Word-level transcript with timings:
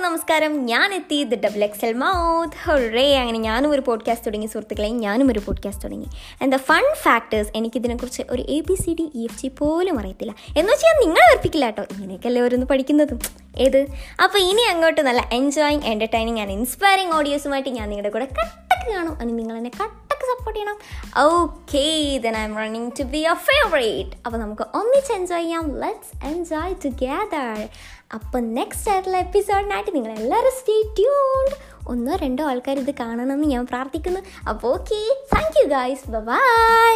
നമസ്കാരം. 0.00 0.66
ഞാൻ 0.66 0.94
എത്തി. 0.94 1.24
The 1.24 1.34
double 1.34 1.64
X 1.64 1.84
L 1.84 1.92
mouth 1.92 2.52
hooray. 2.64 3.16
അങ്ങനെ 3.16 3.38
ഞാനും 3.38 3.70
ഒരു 3.70 3.80
പോഡ്കാസ്റ്റ് 3.80 4.26
തുടങ്ങി. 4.26 4.46
സുഹൃത്തുക്കളെ 4.46 4.88
ഞാനും 4.88 5.30
ഒരു 5.32 5.38
പോഡ്കാസ്റ്റ് 5.38 5.84
തുടങ്ങി. 5.84 6.06
ആൻഡ് 6.42 6.52
ദ 6.52 6.56
ഫൺ 6.56 6.82
ഫാക്ടേഴ്സ് 7.02 7.50
എനിക്കിതിനെക്കുറിച്ച് 7.56 8.22
ഒരു 8.30 8.42
A 8.42 8.60
B 8.60 8.74
C 8.74 8.96
D 9.00 9.10
E 9.14 9.24
F 9.24 9.42
G 9.42 9.48
പോലും 9.48 9.98
അറിയത്തില്ല. 9.98 10.34
എന്ന് 10.58 10.72
വെച്ചാൽ 10.72 11.06
നിങ്ങളെ 11.06 11.32
ഉറപ്പിക്കില്ല 11.32 11.64
കേട്ടോ. 11.64 11.82
ഇങ്ങനെയൊക്കെയല്ലേ 11.82 12.42
ഓരോന്ന് 12.42 12.66
പഠിക്കുന്നതും. 12.66 13.20
ഏത്? 13.56 13.86
അപ്പോൾ 14.22 14.38
ഇനി 14.38 14.62
അങ്ങോട്ട് 14.62 15.00
നല്ല 15.00 15.28
എൻജോയിങ് 15.32 15.82
എന്റർടൈനിങ് 15.84 16.40
ആൻഡ് 16.40 16.52
ഇൻസ്പയറിങ് 16.52 17.12
ഓഡിയോസുമായിട്ട് 17.12 17.68
ഞാൻ 17.68 17.88
നിങ്ങളുടെ 17.88 18.08
കൂടെ 18.08 18.24
കട്ടക്ക് 18.24 18.94
കാണും. 18.94 19.16
അതിന് 19.16 19.38
നിങ്ങൾ 19.38 19.56
എന്നെ 19.56 19.70
കട്ടക്ക് 19.70 20.09
സപ്പോർട്ട് 20.30 20.58
ചെയ്യണം. 20.58 20.78
Okay 21.28 21.86
then 22.24 22.36
I 22.40 22.44
am 22.48 22.56
running 22.62 22.90
to 22.98 23.06
be 23.14 23.20
your 23.26 23.40
favourite 23.50 24.12
അപ്പോൾ 24.24 24.38
നമുക്ക് 24.44 24.66
ഒന്നിച്ച് 24.80 25.12
എൻജോയ് 25.18 25.44
ചെയ്യാം. 25.44 25.66
ലെറ്റ്സ് 25.84 26.12
എൻജോയ് 26.32 26.74
ടുഗെദർ 26.86 27.60
അപ്പം 28.16 28.44
നെക്സ്റ്റ് 28.58 28.88
ആയിട്ടുള്ള 28.92 29.18
എപ്പിസോഡിനായിട്ട് 29.26 29.92
നിങ്ങൾ 29.96 30.12
എല്ലാവരും 30.22 30.54
സ്റ്റേ 30.60 30.76
ട്യൂൺഡ് 30.98 31.56
ഒന്നോ 31.92 32.14
രണ്ടോ 32.24 32.42
ആൾക്കാർ 32.50 32.76
ഇത് 32.82 32.92
കാണണമെന്ന് 33.02 33.46
ഞാൻ 33.54 33.64
പ്രാർത്ഥിക്കുന്നു. 33.70 34.20
അപ്പോൾ 34.50 34.68
okay 34.76 35.00
thank 35.34 35.58
you 35.60 35.66
guys 35.76 36.22
bye 36.30 36.92